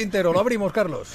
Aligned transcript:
Lo 0.00 0.40
abrimos, 0.40 0.72
Carlos. 0.72 1.10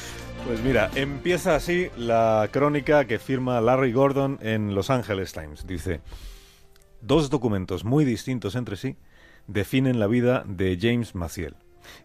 Pues 0.46 0.62
mira, 0.62 0.92
empieza 0.94 1.56
así 1.56 1.90
la 1.98 2.48
crónica 2.52 3.06
que 3.06 3.18
firma 3.18 3.60
Larry 3.60 3.92
Gordon 3.92 4.38
en 4.44 4.76
Los 4.76 4.92
Angeles 4.92 5.34
Times. 5.34 5.66
Dice, 5.66 6.02
dos 7.02 7.32
documentos 7.32 7.84
muy 7.84 8.06
distintos 8.06 8.54
entre 8.54 8.76
sí 8.76 8.96
definen 9.48 10.00
la 10.00 10.06
vida 10.06 10.44
de 10.46 10.78
James 10.80 11.16
Maciel. 11.16 11.56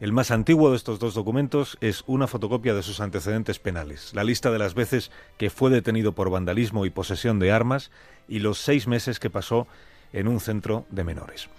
El 0.01 0.12
más 0.12 0.30
antiguo 0.30 0.71
de 0.71 0.79
estos 0.79 0.98
dos 0.98 1.12
documentos 1.12 1.77
es 1.82 2.03
una 2.06 2.27
fotocopia 2.27 2.73
de 2.73 2.83
sus 2.83 3.01
antecedentes 3.01 3.59
penales, 3.59 4.12
la 4.15 4.25
lista 4.25 4.51
de 4.51 4.59
las 4.59 4.73
veces 4.73 5.11
que 5.37 5.51
fue 5.51 5.69
detenido 5.69 6.12
por 6.15 6.31
vandalismo 6.31 6.87
y 6.87 6.91
posesión 6.91 7.39
de 7.41 7.53
armas 7.53 7.91
y 8.27 8.39
los 8.39 8.57
seis 8.57 8.87
meses 8.87 9.21
que 9.21 9.29
pasó 9.29 9.67
en 10.15 10.29
un 10.29 10.41
centro 10.41 10.87
de 10.89 11.05
menores. 11.05 11.51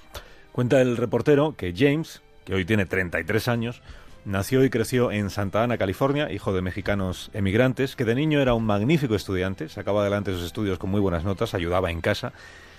Cuenta 0.52 0.82
el 0.82 0.98
reportero 0.98 1.56
que 1.56 1.76
James, 1.78 2.24
que 2.44 2.56
hoy 2.56 2.66
tiene 2.66 2.88
33 2.88 3.48
años, 3.50 3.84
Nació 4.24 4.64
y 4.64 4.70
creció 4.70 5.12
en 5.12 5.32
Santa 5.32 5.64
Ana, 5.64 5.80
California, 5.80 6.32
hijo 6.32 6.54
de 6.54 6.62
mexicanos 6.62 7.32
emigrantes, 7.34 7.96
que 7.96 8.06
de 8.06 8.14
niño 8.14 8.40
era 8.40 8.54
un 8.54 8.64
magnífico 8.64 9.16
estudiante, 9.16 9.68
sacaba 9.68 10.02
adelante 10.02 10.32
sus 10.32 10.44
estudios 10.44 10.78
con 10.78 10.92
muy 10.92 11.02
buenas 11.02 11.24
notas, 11.24 11.56
ayudaba 11.56 11.90
en 11.90 12.02
casa, 12.02 12.32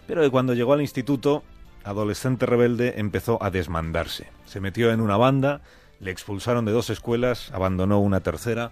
pero 0.07 0.23
de 0.23 0.31
cuando 0.31 0.55
llegó 0.55 0.73
al 0.73 0.83
instituto, 0.83 1.43
adolescente 1.83 2.47
rebelde, 2.47 2.95
empezó 2.99 3.43
a 3.43 3.51
desmandarse. 3.51 4.29
Se 4.47 4.61
metió 4.61 4.93
en 4.93 5.01
una 5.01 5.17
banda, 5.17 5.63
le 5.99 6.13
expulsaron 6.13 6.65
de 6.65 6.71
dos 6.71 6.91
escuelas, 6.91 7.51
abandonó 7.53 7.99
una 7.99 8.21
tercera, 8.21 8.71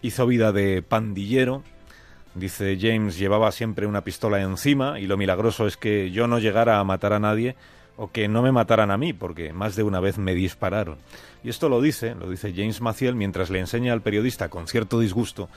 hizo 0.00 0.24
vida 0.24 0.52
de 0.52 0.80
pandillero. 0.80 1.64
Dice 2.36 2.78
James 2.80 3.18
llevaba 3.18 3.50
siempre 3.50 3.86
una 3.86 4.04
pistola 4.04 4.40
encima 4.40 5.00
y 5.00 5.06
lo 5.06 5.16
milagroso 5.16 5.66
es 5.66 5.76
que 5.76 6.12
yo 6.12 6.28
no 6.28 6.38
llegara 6.38 6.78
a 6.78 6.84
matar 6.84 7.14
a 7.14 7.18
nadie 7.18 7.56
o 8.02 8.10
que 8.10 8.26
no 8.26 8.42
me 8.42 8.50
mataran 8.50 8.90
a 8.90 8.98
mí, 8.98 9.12
porque 9.12 9.52
más 9.52 9.76
de 9.76 9.84
una 9.84 10.00
vez 10.00 10.18
me 10.18 10.34
dispararon. 10.34 10.96
Y 11.44 11.50
esto 11.50 11.68
lo 11.68 11.80
dice, 11.80 12.16
lo 12.16 12.28
dice 12.28 12.52
James 12.52 12.80
Maciel 12.80 13.14
mientras 13.14 13.48
le 13.48 13.60
enseña 13.60 13.92
al 13.92 14.02
periodista 14.02 14.48
con 14.48 14.66
cierto 14.66 14.98
disgusto 14.98 15.48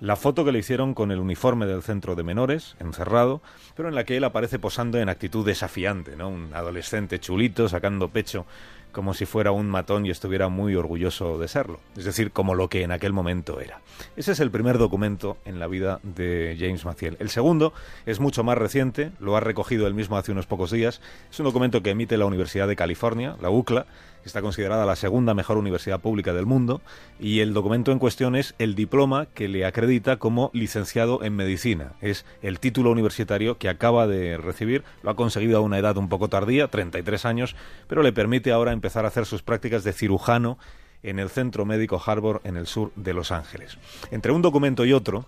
la 0.00 0.16
foto 0.16 0.46
que 0.46 0.52
le 0.52 0.60
hicieron 0.60 0.94
con 0.94 1.10
el 1.10 1.18
uniforme 1.18 1.66
del 1.66 1.82
centro 1.82 2.14
de 2.14 2.22
menores, 2.22 2.74
encerrado, 2.80 3.42
pero 3.76 3.90
en 3.90 3.94
la 3.94 4.04
que 4.04 4.16
él 4.16 4.24
aparece 4.24 4.58
posando 4.58 4.98
en 4.98 5.10
actitud 5.10 5.44
desafiante, 5.44 6.16
¿no? 6.16 6.30
Un 6.30 6.54
adolescente 6.54 7.20
chulito, 7.20 7.68
sacando 7.68 8.08
pecho 8.08 8.46
como 8.92 9.14
si 9.14 9.26
fuera 9.26 9.52
un 9.52 9.68
matón 9.68 10.06
y 10.06 10.10
estuviera 10.10 10.48
muy 10.48 10.74
orgulloso 10.74 11.38
de 11.38 11.48
serlo, 11.48 11.80
es 11.96 12.04
decir, 12.04 12.32
como 12.32 12.54
lo 12.54 12.68
que 12.68 12.82
en 12.82 12.92
aquel 12.92 13.12
momento 13.12 13.60
era. 13.60 13.80
Ese 14.16 14.32
es 14.32 14.40
el 14.40 14.50
primer 14.50 14.78
documento 14.78 15.36
en 15.44 15.58
la 15.58 15.66
vida 15.66 16.00
de 16.02 16.56
James 16.58 16.84
Maciel. 16.84 17.16
El 17.20 17.30
segundo 17.30 17.72
es 18.06 18.20
mucho 18.20 18.44
más 18.44 18.58
reciente, 18.58 19.12
lo 19.20 19.36
ha 19.36 19.40
recogido 19.40 19.86
él 19.86 19.94
mismo 19.94 20.16
hace 20.16 20.32
unos 20.32 20.46
pocos 20.46 20.70
días, 20.70 21.00
es 21.30 21.38
un 21.40 21.44
documento 21.44 21.82
que 21.82 21.90
emite 21.90 22.16
la 22.16 22.26
Universidad 22.26 22.68
de 22.68 22.76
California, 22.76 23.36
la 23.40 23.50
UCLA, 23.50 23.86
está 24.24 24.42
considerada 24.42 24.86
la 24.86 24.96
segunda 24.96 25.34
mejor 25.34 25.56
universidad 25.56 26.00
pública 26.00 26.32
del 26.32 26.46
mundo, 26.46 26.80
y 27.18 27.40
el 27.40 27.54
documento 27.54 27.92
en 27.92 27.98
cuestión 27.98 28.36
es 28.36 28.54
el 28.58 28.74
diploma 28.74 29.26
que 29.26 29.48
le 29.48 29.64
acredita 29.64 30.18
como 30.18 30.50
licenciado 30.52 31.22
en 31.22 31.36
medicina. 31.36 31.92
Es 32.00 32.24
el 32.42 32.60
título 32.60 32.90
universitario 32.90 33.58
que 33.58 33.68
acaba 33.68 34.06
de 34.06 34.36
recibir, 34.36 34.84
lo 35.02 35.10
ha 35.10 35.16
conseguido 35.16 35.58
a 35.58 35.62
una 35.62 35.78
edad 35.78 35.96
un 35.96 36.08
poco 36.08 36.28
tardía, 36.28 36.68
33 36.68 37.24
años, 37.24 37.56
pero 37.88 38.02
le 38.02 38.12
permite 38.12 38.52
ahora 38.52 38.72
empezar 38.72 39.04
a 39.04 39.08
hacer 39.08 39.26
sus 39.26 39.42
prácticas 39.42 39.84
de 39.84 39.92
cirujano 39.92 40.58
en 41.02 41.18
el 41.18 41.30
Centro 41.30 41.64
Médico 41.64 42.02
Harvard 42.04 42.40
en 42.44 42.56
el 42.56 42.66
sur 42.66 42.92
de 42.96 43.14
Los 43.14 43.32
Ángeles. 43.32 43.78
Entre 44.10 44.32
un 44.32 44.42
documento 44.42 44.84
y 44.84 44.92
otro, 44.92 45.26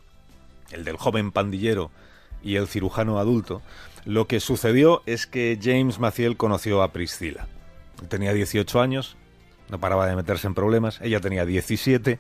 el 0.71 0.85
del 0.85 0.97
joven 0.97 1.33
pandillero 1.33 1.91
y 2.43 2.57
el 2.57 2.67
cirujano 2.67 3.19
adulto, 3.19 3.63
lo 4.05 4.27
que 4.27 4.41
sucedió 4.41 5.03
es 5.07 5.27
que 5.27 5.59
James 5.63 5.99
Maciel 5.99 6.37
conoció 6.37 6.83
a 6.83 6.93
Priscila. 6.93 7.47
Tenía 8.09 8.33
18 8.33 8.81
años, 8.81 9.17
no 9.71 9.79
paraba 9.79 10.07
de 10.07 10.17
meterse 10.17 10.47
en 10.47 10.55
problemas, 10.55 11.01
ella 11.03 11.21
tenía 11.21 11.45
17 11.45 12.19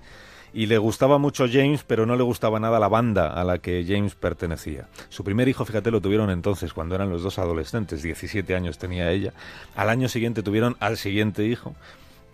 y 0.55 0.67
le 0.67 0.79
gustaba 0.79 1.19
mucho 1.19 1.47
James, 1.51 1.83
pero 1.87 2.05
no 2.05 2.17
le 2.17 2.23
gustaba 2.23 2.61
nada 2.61 2.79
la 2.79 2.89
banda 2.89 3.29
a 3.29 3.45
la 3.45 3.59
que 3.59 3.85
James 3.89 4.15
pertenecía. 4.15 4.89
Su 5.09 5.25
primer 5.25 5.49
hijo, 5.49 5.65
fíjate, 5.65 5.91
lo 5.91 6.01
tuvieron 6.01 6.31
entonces, 6.31 6.73
cuando 6.73 6.95
eran 6.95 7.11
los 7.11 7.23
dos 7.23 7.39
adolescentes, 7.39 8.03
17 8.03 8.55
años 8.55 8.79
tenía 8.79 9.11
ella. 9.11 9.33
Al 9.75 9.89
año 9.89 10.09
siguiente 10.09 10.43
tuvieron 10.43 10.77
al 10.81 10.99
siguiente 10.99 11.45
hijo. 11.45 11.75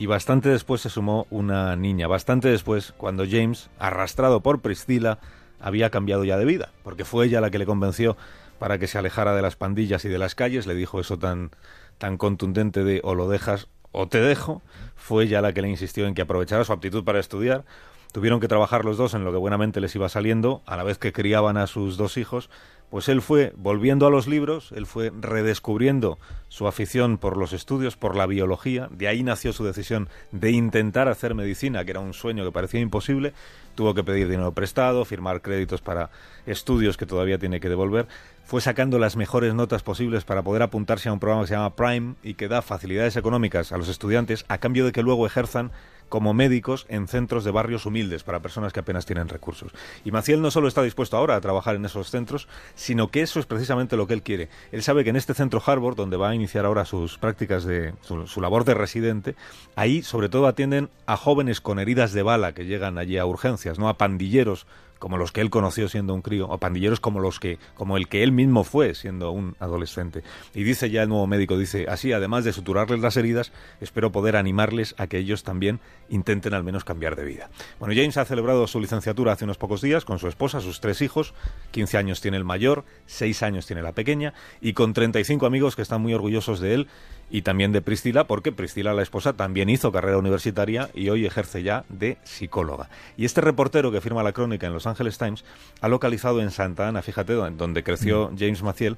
Y 0.01 0.07
bastante 0.07 0.49
después 0.49 0.81
se 0.81 0.91
sumó 0.91 1.27
una 1.31 1.75
niña, 1.75 2.07
bastante 2.07 2.49
después, 2.49 2.93
cuando 2.97 3.25
James, 3.29 3.69
arrastrado 3.81 4.41
por 4.41 4.61
Priscila, 4.61 5.19
había 5.61 5.91
cambiado 5.91 6.25
ya 6.25 6.39
de 6.39 6.45
vida, 6.45 6.71
porque 6.85 7.05
fue 7.05 7.27
ella 7.27 7.41
la 7.41 7.51
que 7.51 7.59
le 7.59 7.67
convenció 7.67 8.17
para 8.61 8.79
que 8.79 8.87
se 8.87 8.99
alejara 8.99 9.35
de 9.35 9.43
las 9.43 9.57
pandillas 9.57 10.05
y 10.05 10.09
de 10.09 10.19
las 10.19 10.37
calles, 10.37 10.67
le 10.69 10.75
dijo 10.75 11.01
eso 11.01 11.19
tan, 11.19 11.51
tan 11.99 12.17
contundente 12.17 12.85
de 12.85 13.01
o 13.05 13.15
lo 13.15 13.29
dejas 13.29 13.69
o 13.93 14.09
te 14.09 14.21
dejo, 14.21 14.63
fue 14.97 15.25
ella 15.25 15.41
la 15.41 15.53
que 15.53 15.63
le 15.63 15.69
insistió 15.69 16.07
en 16.07 16.15
que 16.15 16.23
aprovechara 16.23 16.65
su 16.65 16.73
aptitud 16.73 17.05
para 17.05 17.21
estudiar, 17.21 17.65
Tuvieron 18.13 18.41
que 18.41 18.49
trabajar 18.49 18.85
los 18.85 18.97
dos 18.97 19.13
en 19.15 19.25
lo 19.25 19.33
que 19.33 19.39
buenamente 19.39 19.81
les 19.81 19.95
iba 19.95 20.09
saliendo, 20.09 20.63
a 20.67 20.77
la 20.77 20.83
vez 20.83 20.99
que 20.99 21.13
criaban 21.13 21.59
a 21.59 21.67
sus 21.67 21.99
dos 21.99 22.17
hijos, 22.17 22.49
pues 22.91 23.09
él 23.09 23.23
fue 23.23 23.53
volviendo 23.57 24.07
a 24.07 24.11
los 24.11 24.27
libros, 24.27 24.73
él 24.73 24.87
fue 24.87 25.13
redescubriendo 25.21 26.19
su 26.49 26.67
afición 26.67 27.19
por 27.19 27.37
los 27.37 27.53
estudios, 27.53 27.97
por 27.97 28.17
la 28.17 28.27
biología, 28.27 28.89
de 28.91 29.09
ahí 29.09 29.23
nació 29.23 29.53
su 29.53 29.65
decisión 29.65 30.09
de 30.33 30.51
intentar 30.51 31.09
hacer 31.09 31.35
medicina, 31.35 31.85
que 31.85 31.91
era 31.91 32.01
un 32.01 32.15
sueño 32.15 32.45
que 32.45 32.53
parecía 32.53 32.81
imposible, 32.81 33.35
tuvo 33.75 33.95
que 33.95 34.03
pedir 34.03 34.29
dinero 34.29 34.53
prestado, 34.53 35.05
firmar 35.05 35.43
créditos 35.43 35.83
para 35.83 36.11
estudios 36.47 36.97
que 36.97 37.07
todavía 37.07 37.39
tiene 37.39 37.61
que 37.61 37.69
devolver, 37.69 38.09
fue 38.45 38.63
sacando 38.63 38.99
las 38.99 39.17
mejores 39.17 39.53
notas 39.53 39.83
posibles 39.83 40.25
para 40.25 40.43
poder 40.43 40.63
apuntarse 40.63 41.11
a 41.11 41.13
un 41.13 41.21
programa 41.21 41.43
que 41.43 41.49
se 41.49 41.55
llama 41.55 41.77
Prime 41.77 42.15
y 42.23 42.35
que 42.35 42.49
da 42.49 42.63
facilidades 42.63 43.17
económicas 43.17 43.73
a 43.73 43.77
los 43.77 43.89
estudiantes 43.89 44.47
a 44.49 44.57
cambio 44.57 44.87
de 44.87 44.93
que 44.93 45.03
luego 45.03 45.27
ejerzan 45.27 45.71
como 46.09 46.35
médicos 46.35 46.87
en 46.89 47.09
centros 47.09 47.45
de 47.45 47.51
barrios 47.51 47.87
humildes 47.87 48.23
para 48.23 48.41
personas 48.41 48.73
que 48.73 48.81
apenas 48.81 49.07
tienen 49.07 49.29
recursos. 49.29 49.73
Y 50.05 50.11
Maciel 50.11 50.41
no 50.41 50.51
solo 50.51 50.69
está 50.69 50.83
dispuesto 50.83 51.17
ahora 51.17 51.37
a 51.37 51.41
trabajar 51.41 51.77
en 51.77 51.85
esos 51.85 52.11
centros, 52.11 52.49
sino 52.75 53.09
que 53.09 53.23
eso 53.23 53.41
es 53.41 53.47
precisamente 53.47 53.97
lo 53.97 54.07
que 54.07 54.15
él 54.15 54.23
quiere. 54.23 54.49
Él 54.73 54.83
sabe 54.83 55.05
que 55.05 55.11
en 55.11 55.17
este 55.17 55.35
centro 55.35 55.63
Harvard, 55.65 55.97
donde 55.97 56.17
va 56.17 56.31
a 56.31 56.35
iniciar 56.35 56.65
ahora 56.65 56.85
sus 56.85 57.19
prácticas 57.19 57.65
de 57.65 57.95
su, 58.03 58.27
su 58.27 58.41
labor 58.41 58.65
de 58.65 58.75
residente, 58.75 59.35
ahí 59.77 60.03
sobre 60.03 60.29
todo 60.29 60.47
atienden 60.47 60.91
a 61.07 61.17
jóvenes 61.17 61.61
con 61.61 61.79
heridas 61.79 62.13
de 62.13 62.23
bala 62.23 62.53
que 62.53 62.67
llegan 62.67 62.99
allí 62.99 63.19
a 63.19 63.27
urgencias, 63.27 63.79
no 63.79 63.89
a 63.89 63.99
pandilleros 63.99 64.67
como 64.99 65.17
los 65.17 65.33
que 65.33 65.41
él 65.41 65.51
conoció 65.51 65.89
siendo 65.89 66.15
un 66.15 66.23
crío, 66.23 66.49
o 66.49 66.59
pandilleros 66.59 67.01
como 67.01 67.21
los 67.21 67.41
que, 67.41 67.59
como 67.75 67.97
el 67.97 68.09
que 68.09 68.23
él 68.23 68.33
mismo 68.33 68.65
fue 68.65 68.95
siendo 68.95 69.31
un 69.31 69.57
adolescente. 69.61 70.23
Y 70.55 70.65
dice 70.65 70.91
ya 70.91 71.03
el 71.03 71.09
nuevo 71.09 71.27
médico, 71.27 71.57
dice, 71.57 71.87
así, 71.89 72.13
además 72.13 72.45
de 72.45 72.53
suturarles 72.53 73.01
las 73.01 73.17
heridas, 73.17 73.53
espero 73.81 74.13
poder 74.13 74.37
animarles 74.37 74.95
a 74.99 75.07
que 75.07 75.19
ellos 75.19 75.45
también 75.45 75.81
intenten 76.09 76.55
al 76.55 76.65
menos 76.65 76.85
cambiar 76.85 77.17
de 77.17 77.25
vida. 77.25 77.51
Bueno, 77.79 77.95
James 77.95 78.17
ha 78.17 78.25
celebrado 78.25 78.67
su 78.67 78.81
licenciatura 78.81 79.33
hace 79.33 79.45
unos 79.45 79.59
pocos 79.59 79.81
días 79.81 80.05
con 80.05 80.19
su 80.19 80.29
esposa, 80.29 80.61
sus 80.61 80.81
tres 80.81 81.03
hijos, 81.03 81.35
15 81.73 81.99
años 81.99 82.21
tiene 82.21 82.37
el 82.37 82.45
mayor, 82.45 82.85
6 83.07 83.43
años 83.43 83.67
tiene 83.67 83.83
la 83.83 83.93
pequeña, 83.93 84.35
y 84.61 84.73
con 84.73 84.93
35 84.93 85.47
amigos 85.47 85.77
que 85.77 85.83
están 85.83 86.01
muy 86.01 86.15
orgullosos 86.15 86.61
de 86.61 86.75
él 86.75 86.89
y 87.31 87.43
también 87.43 87.73
de 87.73 87.83
Priscila, 87.83 88.27
porque 88.27 88.53
Priscila, 88.53 88.95
la 88.95 89.03
esposa, 89.03 89.35
también 89.35 89.69
hizo 89.69 89.93
carrera 89.93 90.19
universitaria 90.19 90.91
y 90.95 91.11
hoy 91.11 91.27
ejerce 91.27 91.63
ya 91.63 91.85
de 91.89 92.17
psicóloga. 92.25 92.89
Y 93.17 93.25
este 93.25 93.41
reportero 93.41 93.93
que 93.93 94.01
firma 94.01 94.23
la 94.23 94.33
crónica 94.33 94.67
en 94.67 94.73
Los 94.73 94.87
Angeles 94.87 95.19
Times 95.19 95.45
ha 95.81 95.89
localizado 95.89 96.41
en 96.41 96.51
Santa 96.51 96.89
Ana, 96.89 97.03
fíjate, 97.03 97.35
donde 97.35 97.83
creció 97.83 98.31
mm. 98.31 98.39
James 98.39 98.63
Maciel, 98.63 98.97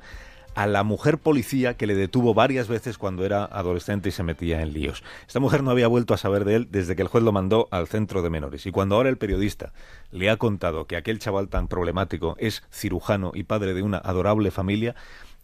a 0.54 0.66
la 0.66 0.82
mujer 0.82 1.18
policía 1.18 1.74
que 1.74 1.86
le 1.86 1.94
detuvo 1.94 2.34
varias 2.34 2.68
veces 2.68 2.98
cuando 2.98 3.24
era 3.24 3.44
adolescente 3.44 4.08
y 4.08 4.12
se 4.12 4.22
metía 4.22 4.62
en 4.62 4.72
líos. 4.72 5.02
Esta 5.26 5.40
mujer 5.40 5.62
no 5.62 5.70
había 5.70 5.86
vuelto 5.88 6.14
a 6.14 6.18
saber 6.18 6.44
de 6.44 6.56
él 6.56 6.68
desde 6.70 6.96
que 6.96 7.02
el 7.02 7.08
juez 7.08 7.24
lo 7.24 7.32
mandó 7.32 7.68
al 7.70 7.86
centro 7.86 8.22
de 8.22 8.30
menores. 8.30 8.66
Y 8.66 8.72
cuando 8.72 8.96
ahora 8.96 9.08
el 9.08 9.18
periodista 9.18 9.72
le 10.10 10.30
ha 10.30 10.36
contado 10.36 10.86
que 10.86 10.96
aquel 10.96 11.18
chaval 11.18 11.48
tan 11.48 11.68
problemático 11.68 12.36
es 12.38 12.62
cirujano 12.72 13.32
y 13.34 13.44
padre 13.44 13.74
de 13.74 13.82
una 13.82 13.98
adorable 13.98 14.50
familia, 14.50 14.94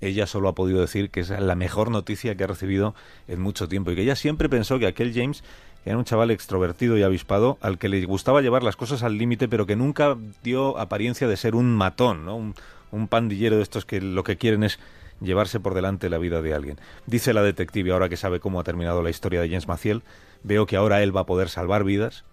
ella 0.00 0.26
solo 0.26 0.48
ha 0.48 0.54
podido 0.54 0.80
decir 0.80 1.10
que 1.10 1.20
es 1.20 1.30
la 1.30 1.54
mejor 1.54 1.90
noticia 1.90 2.36
que 2.36 2.44
ha 2.44 2.48
recibido 2.48 2.94
en 3.28 3.40
mucho 3.40 3.68
tiempo 3.68 3.90
y 3.90 3.94
que 3.96 4.02
ella 4.02 4.16
siempre 4.16 4.48
pensó 4.48 4.78
que 4.78 4.86
aquel 4.86 5.14
James 5.14 5.42
era 5.86 5.97
un 5.97 6.04
chaval 6.04 6.32
extrovertido 6.32 6.98
y 6.98 7.04
avispado 7.04 7.58
al 7.60 7.78
que 7.78 7.88
le 7.88 8.04
gustaba 8.04 8.42
llevar 8.42 8.64
las 8.64 8.76
cosas 8.76 9.04
al 9.04 9.16
límite 9.16 9.48
pero 9.48 9.66
que 9.66 9.77
nunca 9.77 10.16
dio 10.42 10.78
apariencia 10.78 11.28
de 11.28 11.36
ser 11.36 11.54
un 11.54 11.74
matón, 11.74 12.27
¿no? 12.27 12.36
un, 12.36 12.54
un 12.91 13.06
pandillero 13.06 13.56
de 13.56 13.62
estos 13.62 13.86
que 13.86 14.00
lo 14.00 14.24
que 14.24 14.36
quieren 14.36 14.65
es 14.65 14.80
llevarse 15.21 15.60
por 15.60 15.74
delante 15.74 16.10
la 16.10 16.18
vida 16.18 16.42
de 16.42 16.54
alguien. 16.54 16.78
Dice 17.06 17.33
la 17.33 17.42
detective, 17.42 17.92
ahora 17.92 18.09
que 18.09 18.16
sabe 18.16 18.41
cómo 18.41 18.59
ha 18.59 18.65
terminado 18.65 19.03
la 19.03 19.10
historia 19.10 19.41
de 19.41 19.48
James 19.48 19.68
Maciel, 19.68 20.03
veo 20.42 20.66
que 20.66 20.77
ahora 20.77 21.03
él 21.03 21.16
va 21.16 21.21
a 21.21 21.27
poder 21.27 21.48
salvar 21.48 21.84
vidas, 21.84 22.24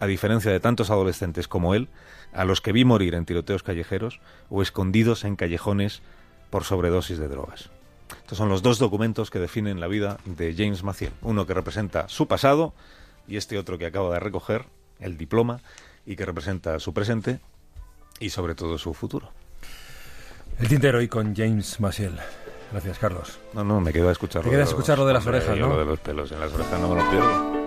a 0.00 0.06
diferencia 0.06 0.52
de 0.52 0.60
tantos 0.60 0.90
adolescentes 0.90 1.48
como 1.48 1.74
él, 1.74 1.88
a 2.32 2.44
los 2.44 2.60
que 2.60 2.72
vi 2.72 2.84
morir 2.84 3.14
en 3.14 3.24
tiroteos 3.24 3.62
callejeros 3.62 4.20
o 4.50 4.60
escondidos 4.60 5.24
en 5.24 5.34
callejones 5.34 6.02
por 6.50 6.64
sobredosis 6.64 7.18
de 7.18 7.28
drogas. 7.28 7.70
Estos 8.20 8.38
son 8.38 8.48
los 8.48 8.62
dos 8.62 8.78
documentos 8.78 9.30
que 9.30 9.38
definen 9.38 9.80
la 9.80 9.86
vida 9.86 10.18
de 10.24 10.54
James 10.56 10.82
Maciel. 10.82 11.12
Uno 11.22 11.46
que 11.46 11.54
representa 11.54 12.08
su 12.08 12.26
pasado 12.26 12.74
y 13.26 13.36
este 13.36 13.58
otro 13.58 13.78
que 13.78 13.86
acaba 13.86 14.12
de 14.14 14.20
recoger, 14.20 14.66
el 15.00 15.16
diploma, 15.16 15.60
y 16.06 16.16
que 16.16 16.24
representa 16.24 16.78
su 16.78 16.94
presente 16.94 17.40
y 18.18 18.30
sobre 18.30 18.54
todo 18.54 18.78
su 18.78 18.94
futuro. 18.94 19.30
El 20.58 20.68
tintero 20.68 20.98
hoy 20.98 21.08
con 21.08 21.36
James 21.36 21.78
Maciel. 21.80 22.18
Gracias, 22.72 22.98
Carlos. 22.98 23.38
No, 23.52 23.64
no, 23.64 23.80
me 23.80 23.92
quedo 23.92 24.08
a 24.08 24.12
escucharlo. 24.12 24.50
Te 24.50 24.56
quedas 24.56 24.68
a 24.68 24.70
escuchar 24.70 24.98
lo 24.98 25.06
de 25.06 25.12
las 25.12 25.26
orejas, 25.26 25.56
¿no? 25.56 25.68
Lo 25.68 25.78
de 25.78 25.84
los 25.84 26.00
pelos 26.00 26.32
en 26.32 26.40
las 26.40 26.52
orejas 26.52 26.80
no 26.80 26.88
me 26.88 27.02
lo 27.02 27.10
pierdo. 27.10 27.57